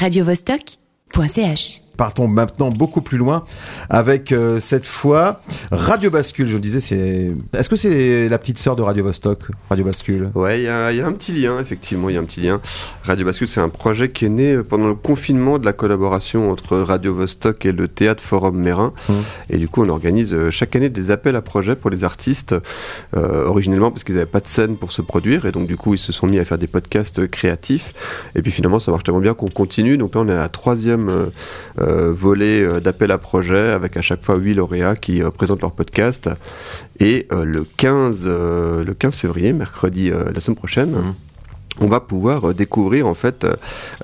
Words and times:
radiovostok.ch. 0.00 1.87
Partons 1.98 2.28
maintenant 2.28 2.70
beaucoup 2.70 3.02
plus 3.02 3.18
loin 3.18 3.44
avec 3.90 4.30
euh, 4.30 4.60
cette 4.60 4.86
fois 4.86 5.40
Radio 5.72 6.10
Bascule. 6.10 6.46
Je 6.46 6.54
le 6.54 6.60
disais, 6.60 6.78
c'est. 6.78 7.32
Est-ce 7.52 7.68
que 7.68 7.74
c'est 7.74 8.28
la 8.28 8.38
petite 8.38 8.58
sœur 8.58 8.76
de 8.76 8.82
Radio 8.82 9.02
Vostok, 9.02 9.40
Radio 9.68 9.84
Bascule? 9.84 10.30
Ouais, 10.36 10.60
il 10.60 10.64
y, 10.64 10.68
a 10.68 11.06
un 11.06 11.12
petit 11.12 11.32
lien, 11.32 11.58
effectivement, 11.58 12.08
il 12.08 12.14
y 12.14 12.16
a 12.16 12.20
un 12.20 12.24
petit 12.24 12.40
lien. 12.40 12.60
Radio 13.02 13.26
Bascule, 13.26 13.48
c'est 13.48 13.60
un 13.60 13.68
projet 13.68 14.12
qui 14.12 14.26
est 14.26 14.28
né 14.28 14.58
pendant 14.58 14.86
le 14.86 14.94
confinement 14.94 15.58
de 15.58 15.64
la 15.64 15.72
collaboration 15.72 16.52
entre 16.52 16.78
Radio 16.78 17.16
Vostok 17.16 17.66
et 17.66 17.72
le 17.72 17.88
Théâtre 17.88 18.22
Forum 18.22 18.56
Mérin. 18.56 18.92
Mmh. 19.08 19.12
Et 19.50 19.58
du 19.58 19.68
coup, 19.68 19.82
on 19.82 19.88
organise 19.88 20.32
euh, 20.34 20.52
chaque 20.52 20.76
année 20.76 20.90
des 20.90 21.10
appels 21.10 21.34
à 21.34 21.42
projets 21.42 21.74
pour 21.74 21.90
les 21.90 22.04
artistes, 22.04 22.54
euh, 23.16 23.44
originellement 23.44 23.90
parce 23.90 24.04
qu'ils 24.04 24.14
n'avaient 24.14 24.26
pas 24.26 24.38
de 24.38 24.46
scène 24.46 24.76
pour 24.76 24.92
se 24.92 25.02
produire. 25.02 25.46
Et 25.46 25.50
donc, 25.50 25.66
du 25.66 25.76
coup, 25.76 25.94
ils 25.94 25.98
se 25.98 26.12
sont 26.12 26.28
mis 26.28 26.38
à 26.38 26.44
faire 26.44 26.58
des 26.58 26.68
podcasts 26.68 27.26
créatifs. 27.26 27.92
Et 28.36 28.42
puis 28.42 28.52
finalement, 28.52 28.78
ça 28.78 28.92
marche 28.92 29.02
tellement 29.02 29.18
bien 29.18 29.34
qu'on 29.34 29.48
continue. 29.48 29.98
Donc 29.98 30.14
là, 30.14 30.20
on 30.20 30.28
est 30.28 30.32
à 30.32 30.36
la 30.36 30.48
troisième. 30.48 31.08
Euh, 31.08 31.26
euh, 31.88 32.12
volet 32.12 32.62
euh, 32.62 32.80
d'appel 32.80 33.10
à 33.10 33.18
projet 33.18 33.70
avec 33.70 33.96
à 33.96 34.02
chaque 34.02 34.22
fois 34.22 34.36
huit 34.36 34.54
lauréats 34.54 34.96
qui 34.96 35.22
euh, 35.22 35.30
présentent 35.30 35.62
leur 35.62 35.72
podcast. 35.72 36.28
Et 37.00 37.26
le 37.30 37.64
15 37.76 38.24
euh, 38.26 38.84
le 38.84 38.94
15 38.94 39.16
février, 39.16 39.52
mercredi 39.52 40.10
la 40.10 40.40
semaine 40.40 40.56
prochaine. 40.56 40.90
Mhm. 40.90 41.14
On 41.80 41.86
va 41.86 42.00
pouvoir 42.00 42.50
euh, 42.50 42.54
découvrir 42.54 43.06
en 43.06 43.14
fait 43.14 43.46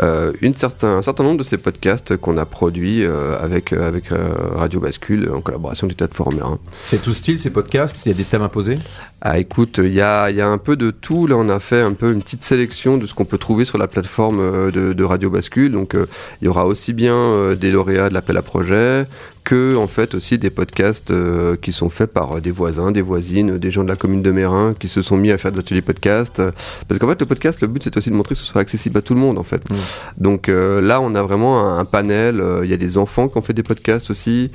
euh, 0.01 0.33
une 0.43 0.55
certain, 0.55 0.99
un 0.99 1.03
certain 1.03 1.25
nombre 1.25 1.39
de 1.39 1.45
ces 1.45 1.59
podcasts 1.59 2.17
qu'on 2.17 2.39
a 2.39 2.45
produits 2.45 3.05
euh, 3.05 3.37
avec, 3.41 3.73
euh, 3.73 3.89
avec 3.89 4.13
euh, 4.13 4.29
Radio 4.55 4.79
Bascule 4.79 5.29
en 5.35 5.41
collaboration 5.41 5.89
Forum 6.13 6.37
Mérin. 6.37 6.59
C'est 6.79 7.03
tout 7.03 7.15
style 7.15 7.41
ces 7.41 7.51
podcasts? 7.51 8.07
Il 8.07 8.11
y 8.11 8.13
a 8.13 8.15
des 8.15 8.25
thèmes 8.25 8.43
imposés? 8.43 8.79
Ah 9.21 9.39
écoute, 9.39 9.81
il 9.83 9.93
y 9.93 10.01
a, 10.03 10.31
il 10.31 10.37
y 10.37 10.41
a 10.41 10.47
un 10.47 10.59
peu 10.59 10.77
de 10.77 10.91
tout. 10.91 11.27
Là, 11.27 11.37
on 11.37 11.49
a 11.49 11.59
fait 11.59 11.81
un 11.81 11.95
peu 11.95 12.13
une 12.13 12.23
petite 12.23 12.45
sélection 12.45 12.99
de 12.99 13.07
ce 13.07 13.15
qu'on 13.15 13.25
peut 13.25 13.39
trouver 13.39 13.65
sur 13.65 13.79
la 13.79 13.89
plateforme 13.89 14.39
euh, 14.39 14.71
de, 14.71 14.93
de 14.93 15.05
Radio 15.05 15.31
Bascule. 15.31 15.73
Donc, 15.73 15.95
euh, 15.95 16.07
il 16.43 16.45
y 16.45 16.49
aura 16.49 16.67
aussi 16.67 16.93
bien 16.93 17.15
euh, 17.15 17.55
des 17.55 17.71
lauréats 17.71 18.11
de 18.11 18.15
l'appel 18.15 18.37
à 18.37 18.43
projet 18.43 19.07
que 19.45 19.77
en 19.77 19.87
fait 19.87 20.15
aussi 20.15 20.39
des 20.39 20.51
podcasts 20.51 21.11
euh, 21.11 21.57
qui 21.61 21.71
sont 21.71 21.91
faits 21.91 22.13
par 22.13 22.37
euh, 22.37 22.41
des 22.41 22.51
voisins, 22.51 22.91
des 22.91 23.03
voisines, 23.03 23.59
des 23.59 23.71
gens 23.71 23.85
de 23.85 23.89
la 23.89 23.97
commune 23.97 24.23
de 24.23 24.31
Mérin 24.31 24.75
qui 24.79 24.89
se 24.89 25.03
sont 25.03 25.17
mis 25.17 25.31
à 25.31 25.39
faire 25.39 25.53
des 25.53 25.61
ateliers 25.61 25.83
podcast. 25.83 26.43
Parce 26.89 26.99
qu'en 26.99 27.09
fait, 27.09 27.21
le 27.21 27.27
podcast, 27.27 27.61
le 27.61 27.69
but 27.69 27.85
c'est 27.85 27.97
aussi 27.97 28.11
de 28.11 28.15
montrer 28.15 28.35
que 28.35 28.41
ce 28.41 28.47
soit 28.47 28.63
accessible 28.63 28.99
à 28.99 29.03
tout 29.03 29.15
le 29.15 29.21
monde 29.21 29.39
en 29.39 29.43
fait. 29.43 29.69
Mm. 29.71 29.75
Donc 30.19 30.49
euh, 30.49 30.81
là, 30.81 31.01
on 31.01 31.15
a 31.15 31.23
vraiment 31.23 31.61
un, 31.61 31.79
un 31.79 31.85
panel. 31.85 32.43
Il 32.65 32.71
y 32.71 32.75
a 32.75 32.79
des 32.79 32.99
enfants 32.99 33.29
qui 33.29 33.37
ont 33.39 33.43
fait 33.43 33.53
des 33.53 33.63
podcasts 33.63 34.11
aussi. 34.11 34.51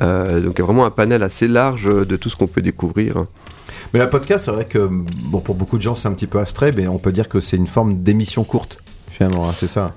Donc 0.00 0.54
il 0.56 0.58
y 0.58 0.62
a 0.62 0.64
vraiment 0.64 0.84
un 0.84 0.90
panel 0.90 1.22
assez 1.22 1.48
large 1.48 1.84
de 1.84 2.16
tout 2.16 2.28
ce 2.28 2.36
qu'on 2.36 2.46
peut 2.46 2.62
découvrir. 2.62 3.24
Mais 3.92 3.98
la 3.98 4.06
podcast, 4.06 4.44
c'est 4.44 4.50
vrai 4.50 4.64
que 4.64 4.88
bon, 4.90 5.40
pour 5.40 5.54
beaucoup 5.54 5.78
de 5.78 5.82
gens, 5.82 5.94
c'est 5.94 6.08
un 6.08 6.12
petit 6.12 6.26
peu 6.26 6.38
abstrait, 6.38 6.72
mais 6.72 6.88
on 6.88 6.98
peut 6.98 7.12
dire 7.12 7.28
que 7.28 7.40
c'est 7.40 7.56
une 7.56 7.66
forme 7.66 8.02
d'émission 8.02 8.44
courte, 8.44 8.78
finalement, 9.10 9.48
hein, 9.48 9.54
c'est 9.56 9.68
ça. 9.68 9.94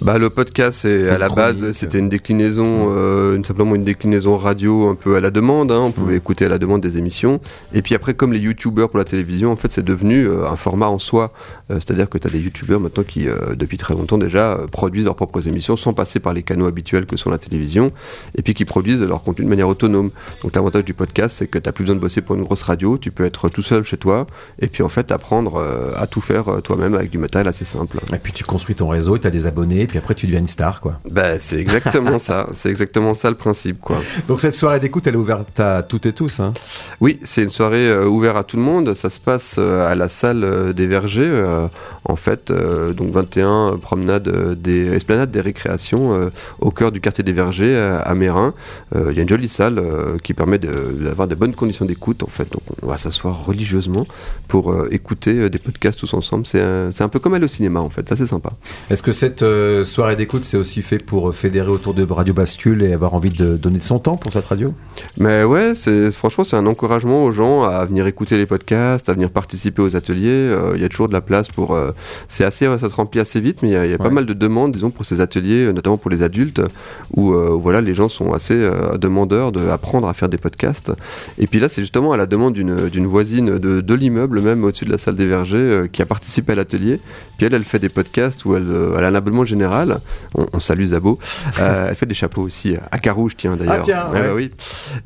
Bah, 0.00 0.16
le 0.16 0.30
podcast, 0.30 0.80
c'est, 0.82 1.08
à 1.10 1.18
la 1.18 1.28
base, 1.28 1.72
c'était 1.72 1.98
une 1.98 2.08
déclinaison, 2.08 2.86
euh, 2.96 3.34
une- 3.36 3.44
simplement 3.44 3.74
une 3.74 3.82
déclinaison 3.84 4.38
radio 4.38 4.88
un 4.88 4.94
peu 4.94 5.16
à 5.16 5.20
la 5.20 5.30
demande. 5.30 5.72
hein. 5.72 5.80
On 5.80 5.90
pouvait 5.92 6.14
Mm. 6.14 6.18
écouter 6.18 6.44
à 6.44 6.48
la 6.48 6.58
demande 6.58 6.80
des 6.80 6.98
émissions. 6.98 7.40
Et 7.74 7.82
puis 7.82 7.94
après, 7.96 8.14
comme 8.14 8.32
les 8.32 8.38
youtubeurs 8.38 8.90
pour 8.90 8.98
la 8.98 9.04
télévision, 9.04 9.50
en 9.50 9.56
fait, 9.56 9.72
c'est 9.72 9.84
devenu 9.84 10.24
euh, 10.26 10.46
un 10.48 10.54
format 10.56 10.86
en 10.86 10.98
soi. 10.98 11.32
Euh, 11.70 11.74
c'est-à-dire 11.74 12.08
que 12.08 12.16
tu 12.16 12.28
as 12.28 12.30
des 12.30 12.38
youtubeurs 12.38 12.78
maintenant 12.78 13.02
qui, 13.02 13.28
euh, 13.28 13.54
depuis 13.56 13.76
très 13.76 13.92
longtemps 13.94 14.18
déjà, 14.18 14.52
euh, 14.52 14.66
produisent 14.68 15.04
leurs 15.04 15.16
propres 15.16 15.46
émissions 15.48 15.76
sans 15.76 15.92
passer 15.92 16.20
par 16.20 16.32
les 16.32 16.42
canaux 16.44 16.66
habituels 16.66 17.04
que 17.04 17.16
sont 17.16 17.30
la 17.30 17.38
télévision. 17.38 17.90
Et 18.36 18.42
puis 18.42 18.54
qui 18.54 18.64
produisent 18.64 19.02
leur 19.02 19.22
contenu 19.24 19.44
de 19.46 19.50
manière 19.50 19.68
autonome. 19.68 20.10
Donc 20.42 20.54
l'avantage 20.54 20.84
du 20.84 20.94
podcast, 20.94 21.36
c'est 21.38 21.48
que 21.48 21.58
tu 21.58 21.72
plus 21.72 21.84
besoin 21.84 21.96
de 21.96 22.00
bosser 22.00 22.20
pour 22.22 22.36
une 22.36 22.44
grosse 22.44 22.62
radio. 22.62 22.98
Tu 22.98 23.10
peux 23.10 23.24
être 23.24 23.48
tout 23.48 23.62
seul 23.62 23.82
chez 23.82 23.96
toi. 23.96 24.26
Et 24.60 24.68
puis 24.68 24.82
en 24.84 24.88
fait, 24.88 25.10
apprendre 25.12 25.56
euh, 25.56 25.90
à 25.98 26.06
tout 26.06 26.20
faire 26.20 26.48
euh, 26.48 26.60
toi-même 26.60 26.94
avec 26.94 27.10
du 27.10 27.18
matériel 27.18 27.48
assez 27.48 27.64
simple. 27.64 27.98
Et 28.14 28.18
puis 28.18 28.32
tu 28.32 28.44
construis 28.44 28.76
ton 28.76 28.88
réseau, 28.88 29.18
tu 29.18 29.26
as 29.26 29.30
des 29.30 29.46
abonnés, 29.46 29.86
puis 29.88 29.98
après 29.98 30.14
tu 30.14 30.26
deviens 30.26 30.40
une 30.40 30.48
star, 30.48 30.80
quoi. 30.80 31.00
Bah, 31.10 31.38
c'est 31.38 31.58
exactement 31.58 32.18
ça. 32.18 32.48
C'est 32.52 32.70
exactement 32.70 33.14
ça 33.14 33.30
le 33.30 33.36
principe, 33.36 33.80
quoi. 33.80 34.00
Donc 34.26 34.40
cette 34.40 34.54
soirée 34.54 34.80
d'écoute, 34.80 35.06
elle 35.06 35.14
est 35.14 35.18
ouverte 35.18 35.58
à 35.60 35.82
toutes 35.82 36.06
et 36.06 36.12
tous, 36.12 36.40
hein 36.40 36.52
Oui, 37.00 37.20
c'est 37.22 37.42
une 37.42 37.50
soirée 37.50 37.88
euh, 37.88 38.06
ouverte 38.06 38.36
à 38.36 38.44
tout 38.44 38.56
le 38.56 38.62
monde. 38.62 38.94
Ça 38.94 39.10
se 39.10 39.20
passe 39.20 39.56
euh, 39.58 39.90
à 39.90 39.94
la 39.94 40.08
salle 40.08 40.44
euh, 40.44 40.72
des 40.72 40.86
Vergers, 40.86 41.30
euh, 41.48 41.68
en 42.04 42.16
fait, 42.16 42.50
euh, 42.50 42.92
donc 42.92 43.10
21 43.10 43.48
euh, 43.48 43.76
promenade 43.76 44.28
des 44.60 44.86
esplanades 44.88 45.30
des 45.30 45.40
récréations 45.40 46.30
au 46.60 46.70
cœur 46.70 46.92
du 46.92 47.00
quartier 47.00 47.24
des 47.24 47.32
Vergers 47.32 47.76
à, 48.04 48.14
Mérin. 48.14 48.54
Il 48.94 49.12
y 49.12 49.18
a 49.18 49.22
une 49.22 49.28
jolie 49.28 49.48
salle 49.48 49.82
qui 50.22 50.34
permet 50.34 50.58
d'avoir 50.58 51.28
de 51.28 51.34
bonnes 51.34 51.54
conditions 51.54 51.84
d'écoute, 51.84 52.22
en 52.22 52.28
fait. 52.28 52.50
Donc 52.50 52.62
on 52.82 52.86
va 52.86 52.98
s'asseoir 52.98 53.44
religieusement 53.44 54.06
pour 54.48 54.74
écouter 54.90 55.50
des 55.50 55.58
podcasts 55.58 55.98
tous 55.98 56.14
ensemble. 56.14 56.46
C'est 56.46 56.60
un, 56.60 56.90
c'est 56.92 57.04
un 57.04 57.08
peu 57.08 57.18
comme 57.18 57.34
aller 57.34 57.44
au 57.44 57.48
cinéma, 57.48 57.80
en 57.80 57.90
fait. 57.90 58.08
Ça, 58.08 58.16
c'est 58.16 58.26
sympa. 58.26 58.50
Est-ce 58.90 59.02
que 59.02 59.12
cette 59.12 59.42
euh, 59.78 59.84
soirée 59.84 60.16
d'écoute, 60.16 60.44
c'est 60.44 60.56
aussi 60.56 60.82
fait 60.82 61.02
pour 61.04 61.34
fédérer 61.34 61.70
autour 61.70 61.94
de 61.94 62.04
Radio 62.04 62.34
Bascule 62.34 62.82
et 62.82 62.92
avoir 62.92 63.14
envie 63.14 63.30
de 63.30 63.56
donner 63.56 63.78
de 63.78 63.84
son 63.84 63.98
temps 63.98 64.16
pour 64.16 64.32
cette 64.32 64.44
radio 64.44 64.74
Mais 65.16 65.44
ouais, 65.44 65.74
c'est 65.74 66.10
franchement 66.10 66.44
c'est 66.44 66.56
un 66.56 66.66
encouragement 66.66 67.24
aux 67.24 67.32
gens 67.32 67.64
à 67.64 67.84
venir 67.84 68.06
écouter 68.06 68.36
les 68.36 68.46
podcasts, 68.46 69.08
à 69.08 69.12
venir 69.14 69.30
participer 69.30 69.82
aux 69.82 69.96
ateliers. 69.96 70.28
Euh, 70.28 70.72
Il 70.76 70.82
y 70.82 70.84
a 70.84 70.88
toujours 70.88 71.08
de 71.08 71.12
la 71.12 71.20
place 71.20 71.48
pour. 71.48 71.74
euh, 71.74 71.92
c'est 72.28 72.44
assez, 72.44 72.66
ça 72.78 72.88
se 72.88 72.94
remplit 72.94 73.20
assez 73.20 73.40
vite, 73.40 73.58
mais 73.62 73.68
il 73.68 73.72
y 73.72 73.76
a, 73.76 73.84
il 73.86 73.90
y 73.90 73.94
a 73.94 73.98
pas 73.98 74.10
mal 74.10 74.26
de 74.26 74.34
demandes, 74.34 74.72
disons, 74.72 74.90
pour 74.90 75.04
ces 75.04 75.20
ateliers, 75.20 75.66
euh, 75.66 75.72
notamment 75.72 75.96
pour 75.96 76.10
les 76.10 76.22
adultes, 76.22 76.60
où 77.16 77.32
voilà, 77.32 77.80
les 77.80 77.94
gens 77.94 78.08
sont 78.08 78.32
assez 78.32 78.58
demandeurs 78.98 79.52
d'apprendre 79.52 80.08
à 80.08 80.14
faire 80.14 80.28
des 80.28 80.38
podcasts. 80.38 80.92
Et 81.38 81.46
puis 81.46 81.60
là, 81.60 81.68
c'est 81.68 81.82
justement 81.82 82.12
à 82.12 82.16
la 82.16 82.26
demande 82.26 82.54
d'une 82.54 83.06
voisine 83.06 83.58
de, 83.58 83.80
de 83.80 83.94
l'immeuble, 83.94 84.40
même 84.40 84.64
au-dessus 84.64 84.84
de 84.84 84.90
la 84.90 84.98
salle 84.98 85.16
des 85.16 85.26
vergers, 85.26 85.86
qui 85.92 86.02
a 86.02 86.06
participé 86.06 86.52
à 86.52 86.54
l'atelier. 86.56 87.00
Puis 87.36 87.46
elle, 87.46 87.54
elle 87.54 87.64
fait 87.64 87.78
des 87.78 87.88
podcasts 87.88 88.44
où 88.44 88.56
elle, 88.56 88.66
elle 88.96 89.04
a 89.04 89.08
un 89.08 89.14
abonnement 89.14 89.44
général. 89.44 89.57
On, 90.34 90.46
on 90.52 90.60
salue 90.60 90.84
Zabo. 90.84 91.18
Euh, 91.60 91.88
elle 91.90 91.96
fait 91.96 92.06
des 92.06 92.14
chapeaux 92.14 92.42
aussi 92.42 92.76
à 92.90 92.98
Carouge, 92.98 93.32
tiens 93.36 93.56
d'ailleurs. 93.56 93.74
Ah, 93.78 93.80
tiens, 93.80 94.10
Ouais, 94.12 94.20
ouais. 94.20 94.32
oui. 94.34 94.50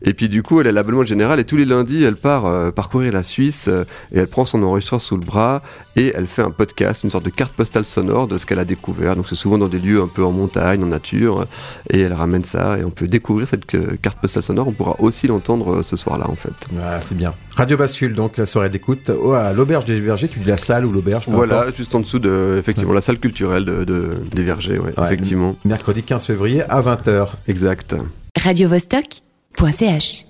Et 0.03 0.15
puis 0.15 0.29
du 0.29 0.43
coup, 0.43 0.61
elle 0.61 0.67
a 0.67 0.73
l'abonnement 0.73 1.03
général 1.03 1.41
et 1.41 1.45
tous 1.45 1.57
les 1.57 1.65
lundis, 1.65 2.03
elle 2.05 2.17
part 2.17 2.47
euh, 2.47 2.71
parcourir 2.71 3.13
la 3.13 3.23
Suisse 3.23 3.69
euh, 3.69 3.85
et 4.15 4.19
elle 4.21 4.27
prend 4.29 4.45
son 4.47 4.63
enregistreur 4.63 5.01
sous 5.01 5.17
le 5.17 5.25
bras 5.25 5.63
et 5.97 6.13
elle 6.15 6.27
fait 6.27 6.43
un 6.43 6.51
podcast, 6.51 7.05
une 7.05 7.11
sorte 7.11 7.25
de 7.25 7.31
carte 7.31 7.53
postale 7.55 7.85
sonore 7.85 8.27
de 8.29 8.39
ce 8.39 8.47
qu'elle 8.47 8.59
a 8.59 8.65
découvert. 8.65 9.17
Donc 9.17 9.29
c'est 9.29 9.35
souvent 9.35 9.59
dans 9.59 9.69
des 9.69 9.79
lieux 9.79 10.01
un 10.01 10.09
peu 10.09 10.25
en 10.25 10.33
montagne, 10.33 10.83
en 10.83 10.87
nature, 10.87 11.47
et 11.91 12.01
elle 12.01 12.13
ramène 12.15 12.45
ça 12.45 12.79
et 12.79 12.85
on 12.85 12.91
peut 12.91 13.09
découvrir 13.09 13.47
cette 13.49 13.67
carte 14.01 14.19
postale 14.21 14.43
sonore. 14.43 14.69
On 14.69 14.73
pourra 14.73 14.97
aussi 15.01 15.27
l'entendre 15.27 15.83
ce 15.83 15.97
soir-là 15.97 16.29
en 16.31 16.35
fait. 16.37 16.53
Ah, 16.83 17.01
c'est 17.01 17.17
bien. 17.17 17.35
Radio 17.55 17.77
Bascule, 17.77 18.15
donc 18.15 18.39
la 18.39 18.47
soirée 18.47 18.71
d'écoute. 18.71 19.11
Oh, 19.15 19.33
à 19.33 19.53
l'auberge 19.53 19.85
des 19.85 20.01
Vergers, 20.01 20.29
tu 20.29 20.39
dis 20.39 20.47
la 20.49 20.57
salle 20.57 20.87
ou 20.87 20.93
l'auberge 20.93 21.27
Voilà, 21.29 21.61
importe. 21.63 21.77
juste 21.77 21.95
en 21.95 22.01
dessous 22.01 22.19
de 22.19 22.57
effectivement 22.59 22.95
la 22.95 23.03
salle 23.03 23.19
culturelle 23.19 23.65
de, 23.67 23.85
de- 23.85 24.17
des 24.35 24.43
Vergers, 24.43 24.79
ouais, 24.79 24.93
Ouais. 24.97 25.05
effectivement, 25.05 25.57
Mercredi 25.65 26.03
15 26.03 26.25
février 26.27 26.63
à 26.71 26.81
20h. 26.81 27.29
exact. 27.49 27.95
radiovostok.ch 28.41 30.25